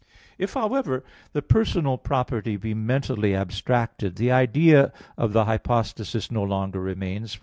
[0.39, 1.03] If, however,
[1.33, 7.37] the personal property be mentally abstracted, the idea of the hypostasis no longer remains.